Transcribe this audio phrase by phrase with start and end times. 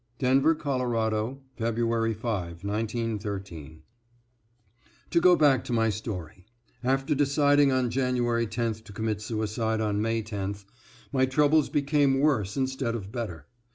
[0.17, 3.81] =Denver, Colo., February 5, 1913.=
[5.11, 6.47] To go back to my story,
[6.83, 10.65] after deciding on January 10th to commit suicide on May 10th,
[11.13, 13.45] my troubles became worse instead of better.